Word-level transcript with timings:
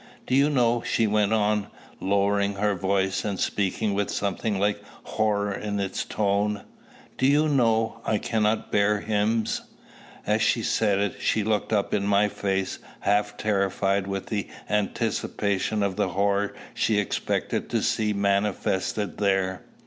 Do 0.25 0.33
you 0.33 0.49
know," 0.49 0.81
she 0.81 1.05
went 1.05 1.31
on, 1.31 1.67
lowering 1.99 2.55
her 2.55 2.73
voice, 2.73 3.23
and 3.23 3.39
speaking 3.39 3.93
with 3.93 4.09
something 4.09 4.57
like 4.57 4.81
horror 5.03 5.53
in 5.53 5.79
its 5.79 6.05
tone, 6.05 6.63
"Do 7.19 7.27
you 7.27 7.47
know, 7.47 8.01
I 8.03 8.17
cannot 8.17 8.71
bear 8.71 9.01
hymns!" 9.01 9.61
As 10.25 10.41
she 10.41 10.63
said 10.63 10.97
it, 10.97 11.17
she 11.19 11.43
looked 11.43 11.71
up 11.71 11.93
in 11.93 12.07
my 12.07 12.29
face 12.29 12.79
half 13.01 13.37
terrified 13.37 14.07
with 14.07 14.25
the 14.25 14.47
anticipation 14.67 15.83
of 15.83 15.97
the 15.97 16.07
horror 16.09 16.55
she 16.73 16.97
expected 16.97 17.69
to 17.69 17.83
see 17.83 18.11
manifested 18.11 19.19
there. 19.19 19.61